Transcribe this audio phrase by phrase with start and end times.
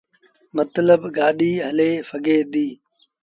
[0.55, 2.73] متلب گآڏيٚ هلي سگھي ديٚ۔